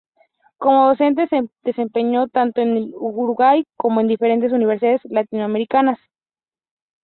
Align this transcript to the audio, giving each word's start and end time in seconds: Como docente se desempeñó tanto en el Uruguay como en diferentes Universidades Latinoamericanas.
Como 0.57 0.87
docente 0.87 1.27
se 1.27 1.47
desempeñó 1.61 2.27
tanto 2.27 2.59
en 2.59 2.75
el 2.75 2.91
Uruguay 2.95 3.63
como 3.77 4.01
en 4.01 4.07
diferentes 4.07 4.51
Universidades 4.51 5.01
Latinoamericanas. 5.03 5.99